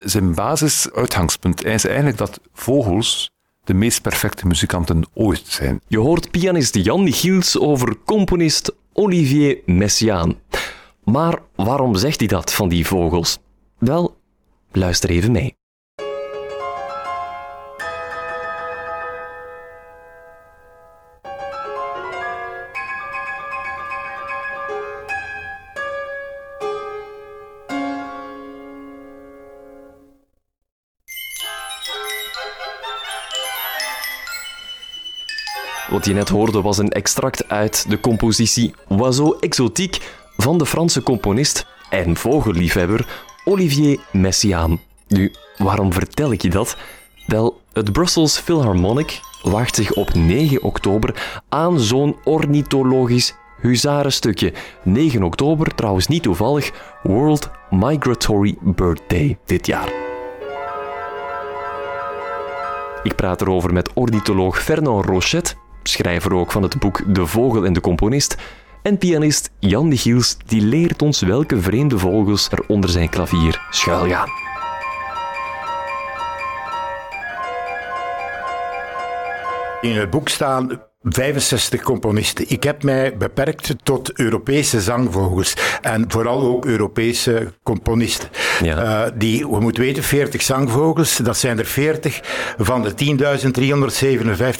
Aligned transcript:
Zijn 0.00 0.34
basisuitgangspunt 0.34 1.64
is 1.64 1.84
eigenlijk 1.84 2.16
dat 2.16 2.40
vogels 2.52 3.30
de 3.64 3.74
meest 3.74 4.02
perfecte 4.02 4.46
muzikanten 4.46 5.04
ooit 5.14 5.46
zijn. 5.46 5.80
Je 5.88 5.98
hoort 5.98 6.30
pianist 6.30 6.74
Jan 6.74 7.02
Michiels 7.02 7.58
over 7.58 7.96
componist 8.04 8.72
Olivier 8.92 9.58
Messiaen. 9.66 10.38
Maar 11.04 11.38
waarom 11.54 11.94
zegt 11.94 12.18
hij 12.18 12.28
dat 12.28 12.52
van 12.52 12.68
die 12.68 12.86
vogels? 12.86 13.38
Wel, 13.78 14.16
luister 14.72 15.10
even 15.10 15.32
mee. 15.32 15.59
Wat 35.90 36.04
je 36.04 36.12
net 36.12 36.28
hoorde 36.28 36.62
was 36.62 36.78
een 36.78 36.90
extract 36.90 37.48
uit 37.48 37.84
de 37.88 38.00
compositie 38.00 38.74
Oiseau 38.88 39.36
exotique 39.40 40.00
van 40.36 40.58
de 40.58 40.66
Franse 40.66 41.02
componist 41.02 41.66
en 41.88 42.16
vogelliefhebber 42.16 43.06
Olivier 43.44 43.98
Messiaen. 44.12 44.80
Nu, 45.08 45.32
waarom 45.56 45.92
vertel 45.92 46.32
ik 46.32 46.42
je 46.42 46.50
dat? 46.50 46.76
Wel, 47.26 47.60
het 47.72 47.92
Brussels 47.92 48.38
Philharmonic 48.38 49.20
waagt 49.42 49.74
zich 49.74 49.92
op 49.92 50.14
9 50.14 50.62
oktober 50.62 51.40
aan 51.48 51.80
zo'n 51.80 52.16
ornithologisch 52.24 53.34
huzarenstukje. 53.60 54.52
9 54.82 55.22
oktober, 55.22 55.74
trouwens 55.74 56.06
niet 56.06 56.22
toevallig, 56.22 56.70
World 57.02 57.50
Migratory 57.70 58.56
Bird 58.60 59.00
Day 59.06 59.38
dit 59.44 59.66
jaar. 59.66 59.92
Ik 63.02 63.14
praat 63.14 63.40
erover 63.40 63.72
met 63.72 63.92
ornitholoog 63.92 64.62
Fernand 64.62 65.04
Rochet, 65.04 65.56
schrijver 65.82 66.34
ook 66.34 66.52
van 66.52 66.62
het 66.62 66.78
boek 66.78 67.14
De 67.14 67.26
Vogel 67.26 67.64
en 67.64 67.72
de 67.72 67.80
Componist, 67.80 68.36
en 68.82 68.98
pianist 68.98 69.50
Jan 69.58 69.88
Michiels, 69.88 70.36
die 70.46 70.62
leert 70.62 71.02
ons 71.02 71.20
welke 71.20 71.60
vreemde 71.60 71.98
vogels 71.98 72.48
er 72.50 72.64
onder 72.66 72.90
zijn 72.90 73.08
klavier 73.08 73.66
schuilgaan. 73.70 74.28
In 79.80 79.96
het 79.96 80.10
boek 80.10 80.28
staan 80.28 80.80
65 81.02 81.82
componisten. 81.82 82.44
Ik 82.48 82.62
heb 82.62 82.82
mij 82.82 83.16
beperkt 83.16 83.74
tot 83.82 84.18
Europese 84.18 84.80
zangvogels. 84.80 85.78
En 85.80 86.04
vooral 86.08 86.42
ook 86.42 86.64
Europese 86.64 87.52
componisten. 87.62 88.28
Ja. 88.62 89.04
Uh, 89.04 89.10
die, 89.14 89.48
we 89.48 89.60
moeten 89.60 89.82
weten, 89.82 90.02
40 90.02 90.42
zangvogels, 90.42 91.16
dat 91.16 91.36
zijn 91.36 91.58
er 91.58 91.66
40 91.66 92.20
van 92.58 92.82
de 92.82 92.92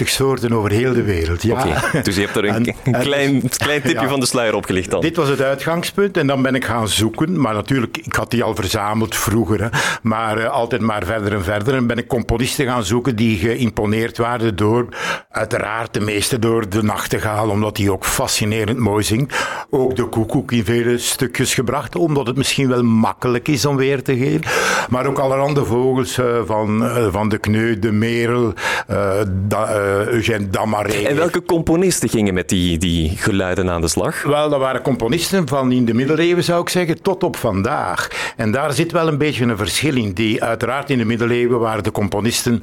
10.357 0.02 0.04
soorten 0.04 0.52
over 0.52 0.70
heel 0.70 0.92
de 0.92 1.02
wereld. 1.02 1.42
Ja. 1.42 1.52
Okay. 1.52 2.02
Dus 2.02 2.14
je 2.14 2.20
hebt 2.20 2.36
er 2.36 2.44
een, 2.44 2.54
en, 2.54 2.74
een 2.84 3.00
klein, 3.00 3.48
klein 3.56 3.82
tipje 3.82 4.00
ja. 4.00 4.08
van 4.08 4.20
de 4.20 4.26
sluier 4.26 4.54
opgelicht 4.54 4.90
dan. 4.90 5.00
Dit 5.00 5.16
was 5.16 5.28
het 5.28 5.40
uitgangspunt 5.40 6.16
en 6.16 6.26
dan 6.26 6.42
ben 6.42 6.54
ik 6.54 6.64
gaan 6.64 6.88
zoeken. 6.88 7.40
Maar 7.40 7.54
natuurlijk, 7.54 7.96
ik 7.96 8.14
had 8.14 8.30
die 8.30 8.42
al 8.42 8.54
verzameld 8.54 9.16
vroeger. 9.16 9.62
Hè. 9.62 9.68
Maar 10.02 10.38
uh, 10.38 10.50
altijd 10.50 10.80
maar 10.80 11.04
verder 11.04 11.32
en 11.32 11.44
verder. 11.44 11.74
En 11.74 11.86
ben 11.86 11.98
ik 11.98 12.06
componisten 12.06 12.66
gaan 12.66 12.84
zoeken 12.84 13.16
die 13.16 13.38
geïmponeerd 13.38 14.16
waren 14.16 14.56
door 14.56 14.88
uiteraard 15.30 15.94
de 15.94 16.00
meeste 16.00 16.38
door 16.38 16.68
de 16.68 16.82
nachtegaal, 16.82 17.48
omdat 17.48 17.76
hij 17.76 17.88
ook 17.88 18.04
fascinerend 18.04 18.78
mooi 18.78 19.04
zingt. 19.04 19.48
Ook 19.70 19.96
de 19.96 20.04
koekoek 20.04 20.52
in 20.52 20.64
vele 20.64 20.98
stukjes 20.98 21.54
gebracht, 21.54 21.96
omdat 21.96 22.26
het 22.26 22.36
misschien 22.36 22.68
wel 22.68 22.82
makkelijk 22.82 23.48
is 23.48 23.64
om 23.64 23.76
weer 23.76 24.02
te 24.02 24.16
geven. 24.16 24.42
Maar 24.88 25.06
ook 25.06 25.18
allerhande 25.18 25.64
vogels 25.64 26.18
uh, 26.18 26.26
van, 26.44 26.82
uh, 26.82 27.06
van 27.10 27.28
de 27.28 27.38
kneu, 27.38 27.78
de 27.78 27.92
merel, 27.92 28.52
uh, 28.90 29.10
da, 29.48 29.74
Eugène 30.06 30.50
Damaré. 30.50 30.92
En 30.92 31.16
welke 31.16 31.42
componisten 31.42 32.08
gingen 32.08 32.34
met 32.34 32.48
die, 32.48 32.78
die 32.78 33.16
geluiden 33.16 33.70
aan 33.70 33.80
de 33.80 33.88
slag? 33.88 34.22
Wel, 34.22 34.48
dat 34.48 34.60
waren 34.60 34.82
componisten 34.82 35.48
van 35.48 35.72
in 35.72 35.84
de 35.84 35.94
middeleeuwen, 35.94 36.44
zou 36.44 36.60
ik 36.60 36.68
zeggen, 36.68 37.02
tot 37.02 37.22
op 37.22 37.36
vandaag. 37.36 38.32
En 38.36 38.52
daar 38.52 38.72
zit 38.72 38.92
wel 38.92 39.08
een 39.08 39.18
beetje 39.18 39.44
een 39.44 39.56
verschil 39.56 39.96
in. 39.96 40.12
Die, 40.12 40.44
uiteraard 40.44 40.90
in 40.90 40.98
de 40.98 41.04
middeleeuwen 41.04 41.60
waren 41.60 41.82
de 41.82 41.92
componisten 41.92 42.62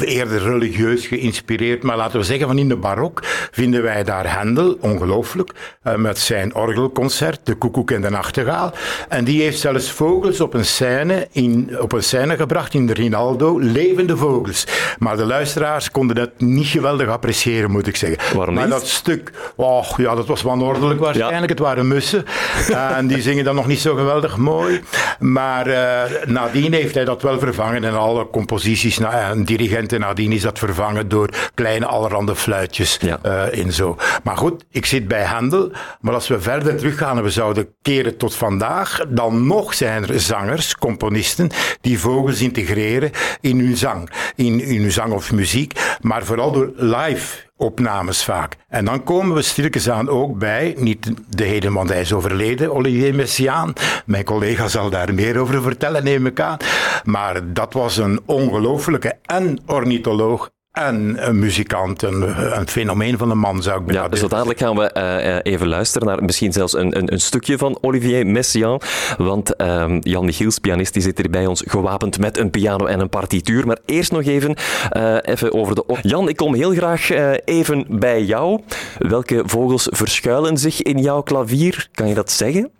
eerder 0.00 0.42
religieus 0.42 1.06
geïnspireerd, 1.06 1.82
maar 1.86 1.96
laten 1.96 2.18
we 2.18 2.24
zeggen 2.24 2.46
van 2.46 2.58
in 2.58 2.68
de 2.68 2.76
barok 2.76 3.20
vinden 3.50 3.82
wij 3.82 4.04
daar 4.04 4.26
Handel, 4.26 4.76
ongelooflijk, 4.80 5.50
uh, 5.84 5.94
met 5.94 6.18
zijn 6.18 6.54
orgelconcert, 6.54 7.40
de 7.42 7.54
koekoek 7.54 7.90
en 7.90 8.00
de 8.00 8.10
nachtegaal. 8.10 8.72
En 9.08 9.24
die 9.24 9.42
heeft 9.42 9.58
zelfs 9.58 9.90
vogels 9.90 10.40
op 10.40 10.54
een 10.54 10.64
scène, 10.64 11.28
in, 11.32 11.76
op 11.80 11.92
een 11.92 12.02
scène 12.02 12.36
gebracht 12.36 12.74
in 12.74 12.86
de 12.86 12.92
Rinaldo, 12.92 13.58
levende 13.58 14.16
vogels. 14.16 14.66
Maar 14.98 15.16
de 15.16 15.24
luisteraars 15.24 15.90
konden 15.90 16.16
dat 16.16 16.30
niet 16.38 16.66
geweldig 16.66 17.08
appreciëren, 17.08 17.70
moet 17.70 17.86
ik 17.86 17.96
zeggen. 17.96 18.36
Waarom 18.36 18.54
maar 18.54 18.68
dat 18.68 18.86
stuk, 18.86 19.32
oh, 19.56 19.86
ja, 19.96 20.14
dat 20.14 20.26
was 20.26 20.42
wanordelijk 20.42 21.00
waarschijnlijk. 21.00 21.42
Ja. 21.42 21.48
Het 21.48 21.58
waren 21.58 21.88
mussen. 21.88 22.24
en 22.96 23.06
die 23.06 23.22
zingen 23.22 23.44
dan 23.44 23.54
nog 23.54 23.66
niet 23.66 23.80
zo 23.80 23.94
geweldig 23.94 24.36
mooi. 24.36 24.80
Maar 25.18 25.68
uh, 25.68 26.02
nadien 26.26 26.72
heeft 26.72 26.94
hij 26.94 27.04
dat 27.04 27.22
wel 27.22 27.38
vervangen. 27.38 27.84
En 27.84 27.94
alle 27.94 28.30
composities 28.30 28.98
en 28.98 29.44
dirigenten 29.44 30.00
nadien 30.00 30.32
is 30.32 30.42
dat 30.42 30.58
vervangen 30.58 31.08
door 31.08 31.28
kleine 31.54 31.75
allerhande 31.84 32.36
fluitjes 32.36 32.98
ja. 33.00 33.18
uh, 33.26 33.58
in 33.58 33.72
zo. 33.72 33.96
Maar 34.22 34.36
goed, 34.36 34.64
ik 34.70 34.86
zit 34.86 35.08
bij 35.08 35.24
Handel. 35.24 35.70
Maar 36.00 36.14
als 36.14 36.28
we 36.28 36.40
verder 36.40 36.76
teruggaan 36.76 37.16
en 37.16 37.22
we 37.22 37.30
zouden 37.30 37.74
keren 37.82 38.16
tot 38.16 38.34
vandaag, 38.34 39.04
dan 39.08 39.46
nog 39.46 39.74
zijn 39.74 40.08
er 40.08 40.20
zangers, 40.20 40.76
componisten, 40.76 41.50
die 41.80 41.98
vogels 41.98 42.40
integreren 42.40 43.10
in 43.40 43.58
hun 43.58 43.76
zang. 43.76 44.10
In, 44.34 44.60
in 44.60 44.80
hun 44.80 44.92
zang 44.92 45.12
of 45.12 45.32
muziek. 45.32 45.72
Maar 46.00 46.24
vooral 46.24 46.52
door 46.52 46.72
live 46.76 47.44
opnames 47.56 48.24
vaak. 48.24 48.56
En 48.68 48.84
dan 48.84 49.04
komen 49.04 49.34
we 49.34 49.42
stilletjes 49.42 49.90
aan 49.90 50.08
ook 50.08 50.38
bij, 50.38 50.74
niet 50.78 51.12
de 51.28 51.44
heden, 51.44 51.72
want 51.72 51.88
hij 51.88 52.00
is 52.00 52.12
overleden, 52.12 52.74
Olivier 52.74 53.14
Messiaen. 53.14 53.72
Mijn 54.06 54.24
collega 54.24 54.68
zal 54.68 54.90
daar 54.90 55.14
meer 55.14 55.38
over 55.38 55.62
vertellen, 55.62 56.04
neem 56.04 56.26
ik 56.26 56.40
aan. 56.40 56.56
Maar 57.04 57.52
dat 57.52 57.72
was 57.72 57.96
een 57.96 58.20
ongelofelijke 58.26 59.18
en 59.22 59.58
ornitholoog 59.66 60.50
en 60.76 61.28
een 61.28 61.38
muzikant, 61.38 62.02
een, 62.02 62.22
een, 62.58 62.68
fenomeen 62.68 63.18
van 63.18 63.30
een 63.30 63.38
man 63.38 63.62
zou 63.62 63.82
ik 63.82 63.92
Ja, 63.92 64.08
dus 64.08 64.20
zo 64.20 64.28
dadelijk 64.28 64.58
gaan 64.58 64.76
we 64.76 64.90
uh, 64.96 65.52
even 65.52 65.68
luisteren 65.68 66.08
naar 66.08 66.24
misschien 66.24 66.52
zelfs 66.52 66.74
een, 66.74 66.96
een, 66.96 67.12
een 67.12 67.20
stukje 67.20 67.58
van 67.58 67.78
Olivier 67.80 68.26
Messiaen. 68.26 68.80
Want 69.18 69.60
uh, 69.60 69.96
Jan 70.00 70.24
Michiels, 70.24 70.58
pianist, 70.58 70.92
die 70.92 71.02
zit 71.02 71.18
hier 71.18 71.30
bij 71.30 71.46
ons 71.46 71.62
gewapend 71.66 72.18
met 72.18 72.38
een 72.38 72.50
piano 72.50 72.86
en 72.86 73.00
een 73.00 73.08
partituur. 73.08 73.66
Maar 73.66 73.78
eerst 73.84 74.12
nog 74.12 74.22
even, 74.22 74.56
uh, 74.96 75.16
even 75.22 75.52
over 75.52 75.74
de... 75.74 75.98
Jan, 76.02 76.28
ik 76.28 76.36
kom 76.36 76.54
heel 76.54 76.72
graag 76.72 77.10
uh, 77.10 77.30
even 77.44 77.86
bij 77.88 78.22
jou. 78.22 78.60
Welke 78.98 79.42
vogels 79.46 79.88
verschuilen 79.90 80.58
zich 80.58 80.82
in 80.82 80.98
jouw 80.98 81.20
klavier? 81.20 81.88
Kan 81.92 82.08
je 82.08 82.14
dat 82.14 82.30
zeggen? 82.30 82.70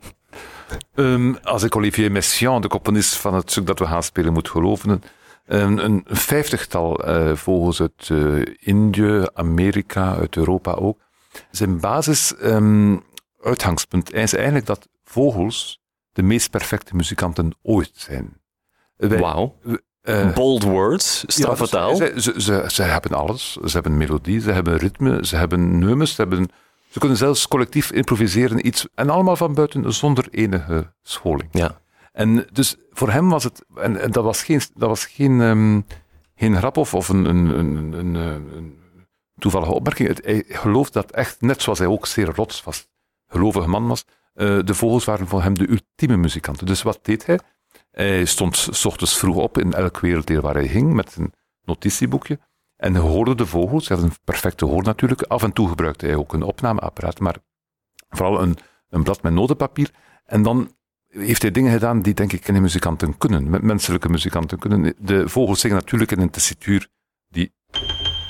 Um, 0.95 1.39
als 1.43 1.63
ik 1.63 1.77
Olivier 1.77 2.13
Messiaen, 2.13 2.61
de 2.61 2.69
componist 2.69 3.17
van 3.17 3.35
het 3.35 3.51
stuk 3.51 3.67
dat 3.67 3.79
we 3.79 3.87
gaan 3.87 4.03
spelen, 4.03 4.33
moet 4.33 4.49
geloven... 4.49 5.03
Een, 5.47 5.85
een 5.85 6.05
vijftigtal 6.07 7.09
uh, 7.09 7.37
vogels 7.37 7.81
uit 7.81 8.09
uh, 8.09 8.43
Indië, 8.59 9.27
Amerika, 9.35 10.15
uit 10.15 10.37
Europa 10.37 10.73
ook. 10.73 10.99
Zijn 11.51 11.81
basis 11.81 12.35
um, 12.43 13.03
uitgangspunt 13.41 14.13
is 14.13 14.35
eigenlijk 14.35 14.67
dat 14.67 14.89
vogels 15.05 15.81
de 16.13 16.23
meest 16.23 16.51
perfecte 16.51 16.97
muzikanten 16.97 17.55
ooit 17.63 17.91
zijn. 17.95 18.41
Wauw. 18.97 19.55
Uh, 20.03 20.35
Bold 20.35 20.63
words, 20.63 21.25
straffe 21.27 21.67
ja. 21.71 21.95
Ze, 21.95 22.13
ze, 22.17 22.35
ze, 22.37 22.65
ze, 22.69 22.83
hebben 22.83 23.13
alles. 23.13 23.53
Ze 23.53 23.73
hebben 23.73 23.97
melodie, 23.97 24.41
ze 24.41 24.51
hebben 24.51 24.77
ritme, 24.77 25.27
ze 25.27 25.37
hebben 25.37 25.79
neumes, 25.79 26.15
ze, 26.15 26.21
hebben, 26.21 26.49
ze 26.89 26.99
kunnen 26.99 27.17
zelfs 27.17 27.49
collectief 27.49 27.93
improviseren. 27.93 28.67
Iets, 28.67 28.87
en 28.95 29.11
allemaal 29.11 29.37
van 29.37 29.55
buiten 29.55 29.93
zonder 29.93 30.29
enige 30.31 30.93
scholing. 31.03 31.49
Ja. 31.53 31.81
En 32.17 32.47
dus 32.53 32.77
voor 32.91 33.11
hem 33.11 33.29
was 33.29 33.45
het, 33.45 33.65
en, 33.75 34.11
dat 34.11 34.25
was 34.25 34.43
geen, 34.43 34.61
dat 34.75 34.89
was 34.89 35.05
geen, 35.07 35.41
um, 35.41 35.87
geen 36.35 36.57
grap 36.57 36.77
of, 36.77 36.95
of 36.95 37.09
een, 37.09 37.25
een, 37.25 37.59
een, 37.59 38.15
een, 38.15 38.79
toevallige 39.39 39.73
opmerking. 39.73 40.25
Hij 40.25 40.45
gelooft 40.49 40.93
dat 40.93 41.11
echt, 41.11 41.41
net 41.41 41.63
zoals 41.63 41.79
hij 41.79 41.89
ook 41.89 42.07
zeer 42.07 42.35
rots 42.35 42.63
was, 42.63 42.89
gelovige 43.27 43.69
man 43.69 43.87
was, 43.87 44.05
uh, 44.35 44.59
de 44.65 44.75
vogels 44.75 45.05
waren 45.05 45.27
voor 45.27 45.43
hem 45.43 45.55
de 45.55 45.69
ultieme 45.69 46.17
muzikanten. 46.17 46.67
Dus 46.67 46.83
wat 46.83 46.99
deed 47.03 47.27
hij? 47.27 47.41
Hij 47.91 48.25
stond 48.25 48.57
s 48.71 48.85
ochtends 48.85 49.19
vroeg 49.19 49.37
op 49.37 49.59
in 49.59 49.73
elk 49.73 50.01
werelddeel 50.01 50.41
waar 50.41 50.55
hij 50.55 50.69
ging 50.69 50.93
met 50.93 51.17
een 51.17 51.33
notitieboekje. 51.63 52.39
En 52.77 52.97
hoorde 52.97 53.35
de 53.35 53.47
vogels, 53.47 53.89
hij 53.89 53.97
had 53.97 54.07
een 54.07 54.17
perfecte 54.25 54.65
hoor 54.65 54.83
natuurlijk. 54.83 55.23
Af 55.23 55.43
en 55.43 55.53
toe 55.53 55.69
gebruikte 55.69 56.07
hij 56.07 56.17
ook 56.17 56.33
een 56.33 56.43
opnameapparaat, 56.43 57.21
maar 57.21 57.37
vooral 58.09 58.43
een, 58.43 58.57
een 58.89 59.03
blad 59.03 59.23
met 59.23 59.33
notenpapier. 59.33 59.91
En 60.25 60.43
dan 60.43 60.75
heeft 61.19 61.43
hij 61.43 61.51
dingen 61.51 61.73
gedaan 61.73 62.03
die 62.03 62.15
denk 62.15 62.33
ik 62.33 62.45
geen 62.45 62.63
muzikanten 62.63 63.19
kunnen, 63.19 63.51
met 63.51 63.63
menselijke 63.63 64.09
muzikanten 64.09 64.59
kunnen. 64.59 64.95
De 64.99 65.29
vogels 65.29 65.61
zingen 65.61 65.77
natuurlijk 65.77 66.13
in 66.13 66.21
een 66.21 66.31
tessituur 66.31 66.89
die, 67.29 67.53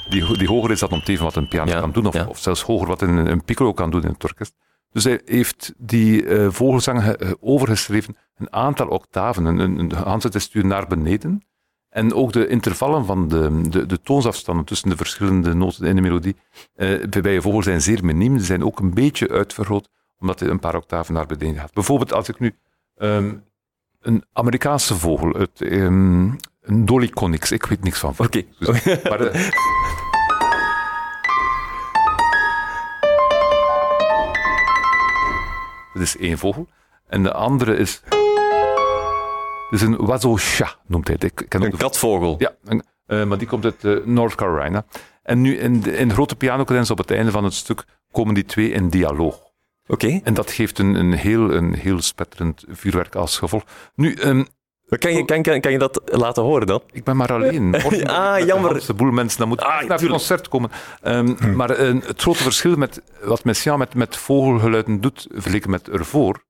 die, 0.08 0.38
die 0.38 0.48
hoger 0.48 0.70
is 0.70 0.80
dan 0.80 0.90
om 0.90 1.02
teven 1.02 1.24
wat 1.24 1.36
een 1.36 1.48
piano 1.48 1.70
Ja, 1.70 1.80
kan 1.80 1.92
doen, 1.92 2.06
of, 2.06 2.14
ja. 2.14 2.26
of 2.26 2.38
zelfs 2.38 2.62
hoger 2.62 2.86
wat 2.86 3.02
een, 3.02 3.16
een 3.16 3.44
piccolo 3.44 3.72
kan 3.72 3.90
doen 3.90 4.02
in 4.02 4.08
het 4.08 4.24
orkest. 4.24 4.54
Dus 4.90 5.04
hij 5.04 5.20
heeft 5.24 5.74
die 5.76 6.24
uh, 6.24 6.50
vogelzang 6.50 7.16
overgeschreven 7.40 8.16
een 8.36 8.52
aantal 8.52 8.88
octaven, 8.88 9.44
een, 9.44 9.58
een, 9.58 9.78
een 9.78 9.92
Hanse 9.92 10.62
naar 10.62 10.86
beneden. 10.86 11.44
En 11.88 12.14
ook 12.14 12.32
de 12.32 12.46
intervallen 12.46 13.04
van 13.04 13.28
de, 13.28 13.60
de, 13.68 13.86
de 13.86 14.00
toonsafstanden 14.00 14.64
tussen 14.64 14.88
de 14.88 14.96
verschillende 14.96 15.54
noten 15.54 15.86
in 15.86 15.96
de 15.96 16.02
melodie 16.02 16.36
uh, 16.76 17.04
bij 17.22 17.32
je 17.32 17.42
vogel 17.42 17.62
zijn 17.62 17.82
zeer 17.82 18.04
miniem. 18.04 18.38
Ze 18.38 18.44
zijn 18.44 18.64
ook 18.64 18.78
een 18.78 18.94
beetje 18.94 19.28
uitvergroot, 19.28 19.88
omdat 20.18 20.40
hij 20.40 20.48
een 20.48 20.58
paar 20.58 20.76
octaven 20.76 21.14
naar 21.14 21.26
beneden 21.26 21.60
gaat. 21.60 21.72
Bijvoorbeeld 21.72 22.12
als 22.12 22.28
ik 22.28 22.38
nu 22.38 22.54
um, 22.96 23.44
een 24.00 24.24
Amerikaanse 24.32 24.94
vogel, 24.94 25.30
het, 25.30 25.60
um, 25.60 26.36
een 26.60 26.84
Dolichonyx, 26.84 27.52
ik 27.52 27.66
weet 27.66 27.82
niks 27.82 27.98
van. 27.98 28.10
Oké. 28.10 28.22
Okay. 28.22 28.46
Dus, 28.58 28.84
maar, 29.02 29.20
uh, 29.20 29.32
dat 35.92 36.02
is 36.02 36.16
één 36.16 36.38
vogel. 36.38 36.68
En 37.06 37.22
de 37.22 37.32
andere 37.32 37.76
is... 37.76 38.02
Dus 39.70 39.80
een 39.80 39.96
wazosha 39.96 40.74
noemt 40.86 41.06
hij 41.06 41.16
het. 41.18 41.54
een 41.54 41.76
katvogel. 41.76 42.34
Ja, 42.38 42.54
uh, 43.06 43.24
maar 43.24 43.38
die 43.38 43.46
komt 43.46 43.64
uit 43.64 43.84
uh, 43.84 44.04
North 44.04 44.34
Carolina. 44.34 44.84
En 45.22 45.40
nu 45.40 45.56
in 45.56 45.80
de, 45.80 45.96
in 45.96 46.12
grote 46.12 46.36
pianocadens 46.36 46.90
op 46.90 46.98
het 46.98 47.10
einde 47.10 47.30
van 47.30 47.44
het 47.44 47.54
stuk 47.54 47.84
komen 48.10 48.34
die 48.34 48.44
twee 48.44 48.70
in 48.70 48.88
dialoog. 48.88 49.40
Oké. 49.86 50.20
En 50.24 50.34
dat 50.34 50.50
geeft 50.50 50.78
een, 50.78 50.94
een, 50.94 51.12
heel, 51.12 51.52
een 51.52 51.74
heel 51.74 52.02
spetterend 52.02 52.64
vuurwerk 52.68 53.14
als 53.14 53.38
gevolg. 53.38 53.64
Nu, 53.94 54.16
um, 54.24 54.46
kan 54.88 55.12
je, 55.12 55.24
kan, 55.24 55.42
kan, 55.42 55.60
kan 55.60 55.72
je 55.72 55.78
dat 55.78 56.00
laten 56.04 56.42
horen 56.42 56.66
dan? 56.66 56.82
Ik 56.92 57.04
ben 57.04 57.16
maar 57.16 57.32
alleen. 57.32 57.74
ah, 58.06 58.46
jammer. 58.46 58.86
De 58.86 58.94
boel 58.94 59.10
mensen, 59.10 59.38
dan 59.38 59.48
moet 59.48 59.60
ah, 59.60 59.88
naar 59.88 59.98
het 59.98 60.08
concert 60.08 60.48
komen. 60.48 60.70
Um, 61.02 61.36
hm. 61.38 61.56
Maar 61.56 61.80
uh, 61.80 62.02
het 62.06 62.22
grote 62.22 62.42
verschil 62.42 62.76
met 62.76 63.02
wat 63.22 63.44
Messiaen 63.44 63.78
met, 63.78 63.94
met 63.94 64.16
vogelgeluiden 64.16 65.00
doet, 65.00 65.26
vergeleken 65.30 65.70
met 65.70 65.88
ervoor, 65.88 66.44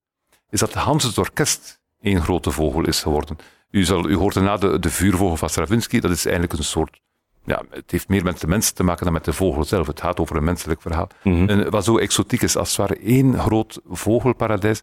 is 0.50 0.60
dat 0.60 0.72
Hans 0.72 1.04
het 1.04 1.18
orkest 1.18 1.80
één 2.00 2.22
grote 2.22 2.50
vogel 2.50 2.86
is 2.86 3.02
geworden. 3.02 3.38
U, 3.70 3.84
zal, 3.84 4.08
u 4.08 4.16
hoort 4.16 4.34
daarna 4.34 4.56
de, 4.56 4.78
de 4.78 4.90
vuurvogel 4.90 5.36
van 5.36 5.48
Stravinsky, 5.48 6.00
dat 6.00 6.10
is 6.10 6.24
eigenlijk 6.24 6.58
een 6.58 6.64
soort 6.64 7.00
ja, 7.46 7.62
het 7.70 7.90
heeft 7.90 8.08
meer 8.08 8.24
met 8.24 8.40
de 8.40 8.46
mensen 8.46 8.74
te 8.74 8.82
maken 8.82 9.04
dan 9.04 9.12
met 9.12 9.24
de 9.24 9.32
vogel 9.32 9.64
zelf. 9.64 9.86
Het 9.86 10.00
gaat 10.00 10.20
over 10.20 10.36
een 10.36 10.44
menselijk 10.44 10.80
verhaal. 10.80 11.08
Mm 11.22 11.48
en 11.48 11.70
wat 11.70 11.84
zo 11.84 11.98
exotiek 11.98 12.42
is, 12.42 12.56
als 12.56 12.68
het 12.68 12.76
ware 12.76 13.00
één 13.00 13.38
groot 13.38 13.80
vogelparadijs, 13.84 14.82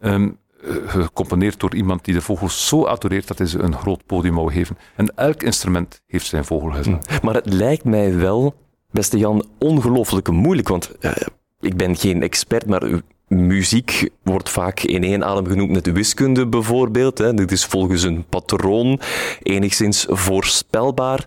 um, 0.00 0.38
gecomponeerd 0.86 1.60
door 1.60 1.74
iemand 1.74 2.04
die 2.04 2.14
de 2.14 2.20
vogels 2.20 2.68
zo 2.68 2.84
adoreert 2.84 3.28
dat 3.28 3.38
hij 3.38 3.46
ze 3.46 3.58
een 3.58 3.76
groot 3.76 4.06
podium 4.06 4.34
wou 4.34 4.52
geven. 4.52 4.78
En 4.96 5.16
elk 5.16 5.42
instrument 5.42 6.02
heeft 6.06 6.26
zijn 6.26 6.44
vogelgezang. 6.44 7.06
Mhm. 7.06 7.24
Maar 7.26 7.34
het 7.34 7.52
lijkt 7.52 7.84
mij 7.84 8.16
wel, 8.16 8.54
beste 8.90 9.18
Jan, 9.18 9.46
ongelooflijk 9.58 10.28
moeilijk, 10.30 10.68
want 10.68 10.92
uh, 11.00 11.12
ik 11.60 11.76
ben 11.76 11.96
geen 11.96 12.22
expert, 12.22 12.66
maar 12.66 13.00
muziek 13.28 14.10
wordt 14.22 14.48
vaak 14.48 14.80
in 14.80 15.04
één 15.04 15.24
adem 15.24 15.46
genoemd 15.46 15.70
met 15.70 15.92
wiskunde 15.92 16.46
bijvoorbeeld. 16.46 17.18
Hè. 17.18 17.34
Dit 17.34 17.52
is 17.52 17.64
volgens 17.64 18.02
een 18.02 18.24
patroon 18.28 19.00
enigszins 19.42 20.06
voorspelbaar. 20.08 21.26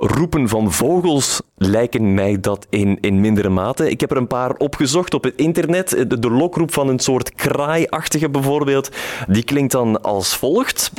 Roepen 0.00 0.48
van 0.48 0.72
vogels 0.72 1.40
lijken 1.54 2.14
mij 2.14 2.40
dat 2.40 2.66
in, 2.70 3.00
in 3.00 3.20
mindere 3.20 3.48
mate. 3.48 3.90
Ik 3.90 4.00
heb 4.00 4.10
er 4.10 4.16
een 4.16 4.26
paar 4.26 4.52
opgezocht 4.52 5.14
op 5.14 5.24
het 5.24 5.34
internet. 5.36 6.04
De, 6.08 6.30
lokroep 6.30 6.72
van 6.72 6.88
een 6.88 6.98
soort 6.98 7.34
kraaiachtige 7.34 8.30
bijvoorbeeld, 8.30 8.90
die 9.28 9.42
klinkt 9.42 9.72
dan 9.72 10.02
als 10.02 10.36
volgt. 10.36 10.92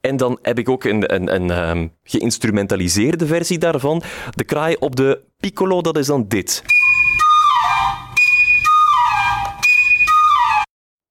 En 0.00 0.16
dan 0.16 0.38
heb 0.42 0.58
ik 0.58 0.68
ook 0.68 0.84
een, 0.84 1.14
een, 1.14 1.34
een 1.34 1.68
um, 1.68 1.92
geïnstrumentaliseerde 2.02 3.26
versie 3.26 3.58
daarvan. 3.58 4.02
De 4.30 4.44
kraai 4.44 4.76
op 4.78 4.96
de 4.96 5.22
piccolo, 5.36 5.80
dat 5.80 5.98
is 5.98 6.06
dan 6.06 6.28
dit. 6.28 6.62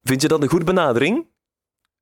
Vind 0.02 0.22
je 0.22 0.28
dat 0.28 0.42
een 0.42 0.50
goede 0.50 0.66
benadering? 0.66 1.26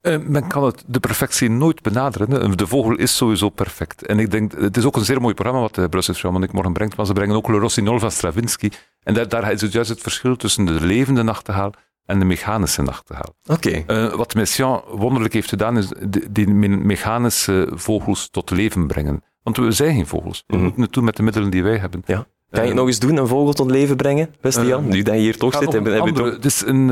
Uh, 0.02 0.18
men 0.28 0.48
kan 0.48 0.64
het, 0.64 0.84
de 0.88 1.00
perfectie 1.00 1.50
nooit 1.50 1.82
benaderen. 1.82 2.58
De 2.58 2.68
vogel 2.68 2.96
is 2.96 3.16
sowieso 3.16 3.50
perfect. 3.50 4.06
En 4.06 4.20
ik 4.20 4.32
denk, 4.32 4.52
het 4.60 4.78
is 4.78 4.86
ook 4.86 4.96
een 4.96 5.06
zeer 5.06 5.22
mooi 5.22 5.34
programma 5.34 5.62
wat 5.62 5.76
de 5.76 5.82
eh, 5.82 5.90
Brussels 5.90 6.18
Philharmonic 6.18 6.54
morgen 6.54 6.74
brengt, 6.74 6.98
maar 6.98 7.06
ze 7.06 7.14
brengen 7.14 7.36
ook 7.36 7.48
Le 7.48 7.58
Rossignol 7.58 8.00
van 8.00 8.12
Stravinsky. 8.12 8.70
En 9.04 9.14
daar, 9.14 9.28
daar 9.28 9.52
is 9.52 9.62
het 9.62 9.72
juist 9.72 9.90
het 9.90 10.02
verschil 10.02 10.36
tussen 10.36 10.66
de 10.66 10.72
levende 10.72 11.24
nachtegaal 11.24 11.72
en 12.06 12.20
de 12.20 12.26
mechanische 12.26 12.82
nachtegaal. 12.82 13.34
Oké. 13.46 13.84
Uh, 13.88 14.14
wat 14.14 14.34
Messiaen 14.34 14.82
wonderlijk 14.88 15.34
heeft 15.34 15.50
gedaan, 15.50 15.78
is 15.78 15.92
die 16.30 16.48
mechanische 16.48 17.70
vogels 17.74 18.30
tot 18.30 18.50
leven 18.50 18.88
brengen. 18.88 19.24
Want 19.44 19.58
we 19.58 19.72
zijn 19.72 19.96
geen 19.96 20.08
vogels. 20.08 20.44
We 20.48 20.56
mm 20.56 20.64
moeten 20.64 20.82
het 20.82 20.94
doen 20.94 21.04
met 21.04 21.16
de 21.16 21.24
middelen 21.24 21.50
die 21.50 21.64
wij 21.64 21.78
hebben. 21.78 22.02
Ja. 22.06 22.28
Kan 22.50 22.62
je 22.62 22.68
het 22.68 22.78
nog 22.78 22.88
eens 22.88 23.00
doen, 23.00 23.18
een 23.18 23.28
vogel 23.28 23.54
tot 23.54 23.72
leven 23.72 23.96
brengen, 23.96 24.36
beste 24.42 24.66
Jan? 24.66 24.86
Uh, 24.86 24.92
nu 24.92 25.02
dat 25.02 25.14
je 25.14 25.20
hier 25.20 25.38
toch 25.38 25.54
zit. 25.58 25.72
Toch... 25.72 26.32
Het 26.32 26.46
is 26.46 26.66
een, 26.66 26.90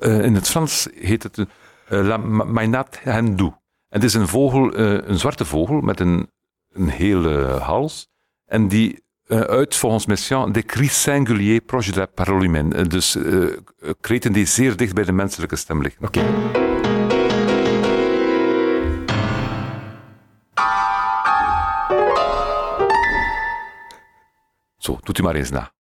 in 0.00 0.34
het 0.34 0.48
Frans 0.48 0.88
heet 0.94 1.22
het 1.22 1.36
een 1.36 1.48
La 1.88 2.16
Mainat 2.16 3.00
Hindu. 3.04 3.44
En 3.44 4.00
het 4.00 4.04
is 4.04 4.14
een 4.14 4.28
vogel, 4.28 4.78
een 4.78 5.18
zwarte 5.18 5.44
vogel 5.44 5.80
met 5.80 6.00
een, 6.00 6.30
een 6.72 6.88
hele 6.88 7.58
hals. 7.60 8.08
En 8.44 8.68
die 8.68 9.04
uh, 9.26 9.40
uit 9.40 9.76
volgens 9.76 10.06
Messiaen 10.06 10.52
de 10.52 10.62
cris 10.62 11.02
singulier 11.02 11.60
proche 11.60 11.92
de 11.92 11.98
la 11.98 12.06
parole 12.06 12.42
humaine. 12.42 12.86
Dus 12.86 13.16
uh, 13.16 13.56
kreten 14.00 14.32
die 14.32 14.46
zeer 14.46 14.76
dicht 14.76 14.94
bij 14.94 15.04
de 15.04 15.12
menselijke 15.12 15.56
stem 15.56 15.82
liggen. 15.82 16.06
Oké. 16.06 16.20
Zo, 24.76 24.98
doet 25.02 25.18
u 25.18 25.22
maar 25.22 25.34
eens 25.34 25.50
na. 25.50 25.75